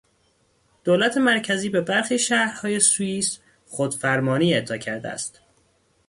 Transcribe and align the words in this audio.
دولت 0.83 1.17
مرکزی 1.17 1.69
به 1.69 1.81
برخی 1.81 2.19
شهرهای 2.19 2.79
سوئیس 2.79 3.39
خودفرمانی 3.65 4.53
اعطا 4.53 4.77
کرده 4.77 5.09
است. 5.09 5.41